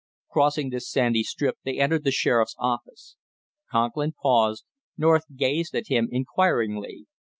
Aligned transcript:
Crossing 0.31 0.71
this 0.71 0.89
sandy 0.89 1.21
strip 1.21 1.57
they 1.63 1.79
entered 1.79 2.03
the 2.03 2.09
sheriff's 2.11 2.55
office. 2.57 3.17
Conklin 3.69 4.13
paused; 4.19 4.65
North 4.97 5.25
gazed 5.35 5.75
at 5.75 5.89
him 5.89 6.07
inquiringly. 6.11 7.05